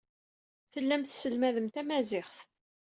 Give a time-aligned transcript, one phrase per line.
[0.71, 2.37] Tellam tesselmadem tamaziɣt.